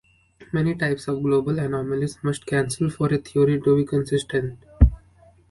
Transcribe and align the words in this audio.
Many 0.51 0.73
types 0.73 1.07
of 1.07 1.21
global 1.21 1.59
anomalies 1.59 2.17
must 2.23 2.47
cancel 2.47 2.89
for 2.89 3.13
a 3.13 3.19
theory 3.19 3.61
to 3.61 3.75
be 3.75 3.85
consistent. 3.85 4.57